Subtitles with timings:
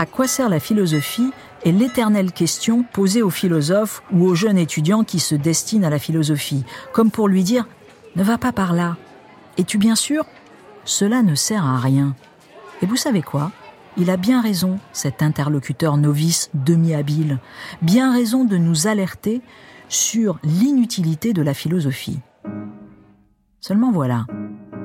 [0.00, 1.30] À quoi sert la philosophie
[1.62, 5.98] est l'éternelle question posée aux philosophes ou aux jeunes étudiants qui se destinent à la
[5.98, 6.64] philosophie,
[6.94, 7.64] comme pour lui dire⁇
[8.16, 8.96] Ne va pas par là⁇
[9.60, 10.24] Es-tu bien sûr?
[10.86, 12.14] Cela ne sert à rien.
[12.80, 13.52] Et vous savez quoi?
[13.98, 17.38] Il a bien raison, cet interlocuteur novice demi-habile,
[17.82, 19.42] bien raison de nous alerter
[19.90, 22.20] sur l'inutilité de la philosophie.
[23.60, 24.26] Seulement voilà,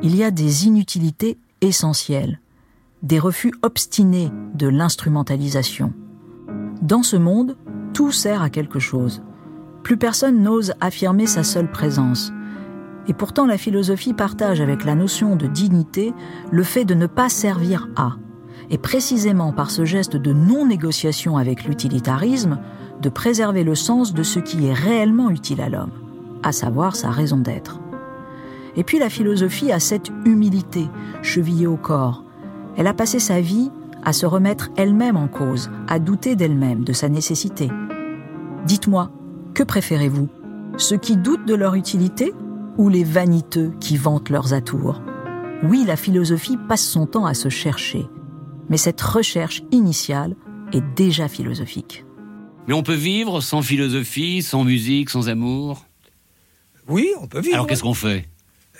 [0.03, 2.39] il y a des inutilités essentielles
[3.05, 5.93] des refus obstinés de l'instrumentalisation.
[6.81, 7.55] Dans ce monde,
[7.93, 9.21] tout sert à quelque chose.
[9.83, 12.33] Plus personne n'ose affirmer sa seule présence.
[13.07, 16.13] Et pourtant la philosophie partage avec la notion de dignité
[16.51, 18.13] le fait de ne pas servir à.
[18.71, 22.57] Et précisément par ce geste de non-négociation avec l'utilitarisme,
[23.05, 25.91] de préserver le sens de ce qui est réellement utile à l'homme,
[26.41, 27.79] à savoir sa raison d'être.
[28.75, 30.87] Et puis la philosophie a cette humilité,
[31.21, 32.23] chevillée au corps,
[32.75, 33.69] elle a passé sa vie
[34.03, 37.69] à se remettre elle-même en cause, à douter d'elle-même, de sa nécessité.
[38.65, 39.11] Dites-moi,
[39.53, 40.27] que préférez-vous?
[40.77, 42.33] Ceux qui doutent de leur utilité
[42.79, 45.03] ou les vaniteux qui vantent leurs atours?
[45.61, 48.09] Oui, la philosophie passe son temps à se chercher,
[48.67, 50.35] mais cette recherche initiale
[50.73, 52.03] est déjà philosophique.
[52.67, 55.85] Mais on peut vivre sans philosophie, sans musique, sans amour?
[56.87, 57.55] Oui, on peut vivre.
[57.55, 58.27] Alors qu'est-ce qu'on fait?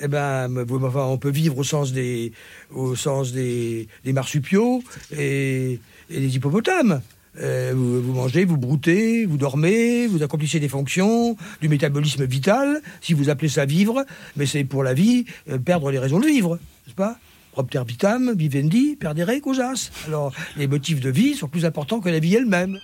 [0.02, 2.33] Eh ben, on peut vivre au sens des,
[2.73, 4.83] au sens des, marsupiaux
[5.16, 7.02] et, des hippopotames.
[7.39, 13.14] Euh, vous, mangez, vous broutez, vous dormez, vous accomplissez des fonctions, du métabolisme vital, si
[13.14, 14.05] vous appelez ça vivre,
[14.38, 16.55] mais c'est pour la vie euh, perdre les raisons de vivre,
[16.86, 17.17] n'est-ce pas?
[17.52, 19.92] Propter vitam, vivendi, perdere causas.
[20.08, 22.80] Alors, les motifs de vie sont plus importants que la vie elle-même.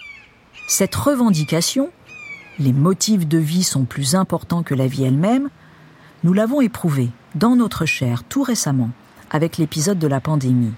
[0.73, 1.89] Cette revendication,
[2.57, 5.49] les motifs de vie sont plus importants que la vie elle-même,
[6.23, 8.89] nous l'avons éprouvé dans notre chair tout récemment
[9.31, 10.71] avec l'épisode de la pandémie.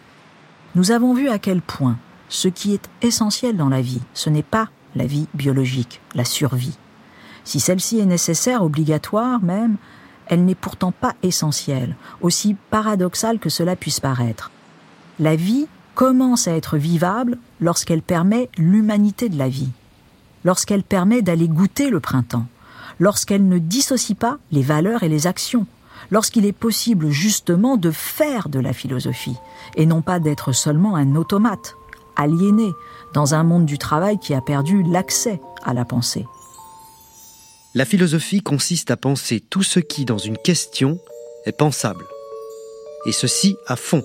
[0.74, 4.42] Nous avons vu à quel point ce qui est essentiel dans la vie, ce n'est
[4.42, 6.80] pas la vie biologique, la survie.
[7.44, 9.76] Si celle-ci est nécessaire, obligatoire même,
[10.26, 14.50] elle n'est pourtant pas essentielle, aussi paradoxale que cela puisse paraître.
[15.20, 19.70] La vie commence à être vivable lorsqu'elle permet l'humanité de la vie,
[20.44, 22.46] lorsqu'elle permet d'aller goûter le printemps,
[23.00, 25.66] lorsqu'elle ne dissocie pas les valeurs et les actions,
[26.12, 29.38] lorsqu'il est possible justement de faire de la philosophie,
[29.76, 31.76] et non pas d'être seulement un automate,
[32.16, 32.72] aliéné,
[33.14, 36.26] dans un monde du travail qui a perdu l'accès à la pensée.
[37.76, 41.00] La philosophie consiste à penser tout ce qui, dans une question,
[41.46, 42.06] est pensable.
[43.08, 44.04] Et ceci à fond,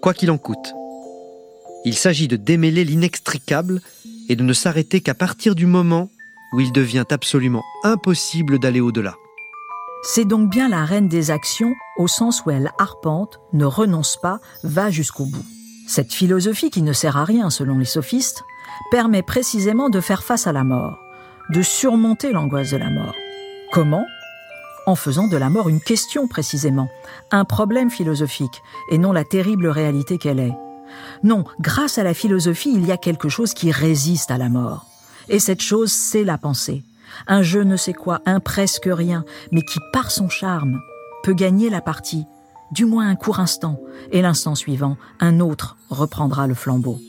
[0.00, 0.77] quoi qu'il en coûte.
[1.84, 3.80] Il s'agit de démêler l'inextricable
[4.28, 6.10] et de ne s'arrêter qu'à partir du moment
[6.52, 9.14] où il devient absolument impossible d'aller au-delà.
[10.02, 14.40] C'est donc bien la reine des actions au sens où elle arpente, ne renonce pas,
[14.62, 15.44] va jusqu'au bout.
[15.88, 18.44] Cette philosophie qui ne sert à rien selon les sophistes
[18.90, 20.98] permet précisément de faire face à la mort,
[21.50, 23.14] de surmonter l'angoisse de la mort.
[23.72, 24.04] Comment?
[24.86, 26.88] En faisant de la mort une question précisément,
[27.30, 30.54] un problème philosophique, et non la terrible réalité qu'elle est.
[31.22, 34.86] Non, grâce à la philosophie, il y a quelque chose qui résiste à la mort.
[35.28, 36.82] Et cette chose, c'est la pensée.
[37.26, 40.80] Un je ne sais quoi, un presque rien, mais qui, par son charme,
[41.22, 42.24] peut gagner la partie,
[42.72, 43.80] du moins un court instant,
[44.12, 47.00] et l'instant suivant, un autre reprendra le flambeau.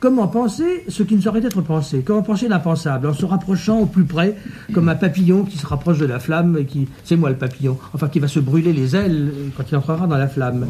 [0.00, 2.02] Comment penser ce qui ne saurait être pensé?
[2.02, 3.08] Comment penser l'impensable?
[3.08, 4.36] En se rapprochant au plus près,
[4.72, 7.76] comme un papillon qui se rapproche de la flamme et qui, c'est moi le papillon,
[7.92, 10.68] enfin qui va se brûler les ailes quand il entrera dans la flamme.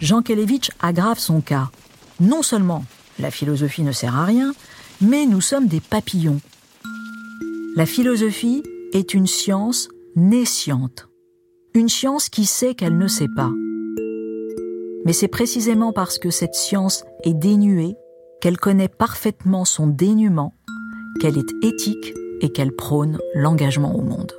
[0.00, 1.70] Jean Kelevitch aggrave son cas.
[2.20, 2.84] Non seulement
[3.18, 4.52] la philosophie ne sert à rien,
[5.00, 6.40] mais nous sommes des papillons.
[7.74, 11.08] La philosophie est une science naissante,
[11.74, 13.50] une science qui sait qu'elle ne sait pas.
[15.04, 17.96] Mais c'est précisément parce que cette science est dénuée,
[18.40, 20.54] qu'elle connaît parfaitement son dénuement,
[21.20, 24.32] qu'elle est éthique et qu'elle prône l'engagement au monde.